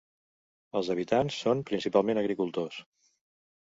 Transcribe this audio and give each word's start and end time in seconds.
Els 0.79 0.87
habitants 0.93 1.37
són 1.43 1.61
principalment 1.73 2.23
agricultors. 2.23 2.81